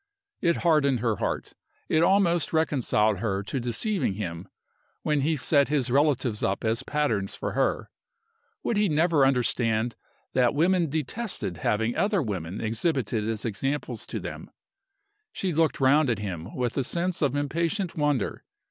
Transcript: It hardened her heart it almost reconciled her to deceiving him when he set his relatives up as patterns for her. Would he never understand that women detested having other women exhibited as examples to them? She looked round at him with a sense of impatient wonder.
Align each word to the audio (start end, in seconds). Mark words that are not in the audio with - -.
It 0.41 0.55
hardened 0.65 1.01
her 1.01 1.17
heart 1.17 1.53
it 1.87 2.01
almost 2.01 2.53
reconciled 2.53 3.19
her 3.19 3.43
to 3.43 3.59
deceiving 3.59 4.15
him 4.15 4.47
when 5.03 5.21
he 5.21 5.35
set 5.37 5.67
his 5.67 5.91
relatives 5.91 6.41
up 6.41 6.65
as 6.65 6.81
patterns 6.81 7.35
for 7.35 7.51
her. 7.51 7.91
Would 8.63 8.77
he 8.77 8.89
never 8.89 9.23
understand 9.23 9.95
that 10.33 10.55
women 10.55 10.89
detested 10.89 11.57
having 11.57 11.95
other 11.95 12.23
women 12.23 12.59
exhibited 12.61 13.29
as 13.29 13.45
examples 13.45 14.07
to 14.07 14.19
them? 14.19 14.49
She 15.33 15.53
looked 15.53 15.79
round 15.79 16.09
at 16.09 16.17
him 16.17 16.55
with 16.55 16.77
a 16.77 16.83
sense 16.83 17.21
of 17.21 17.35
impatient 17.35 17.95
wonder. 17.95 18.43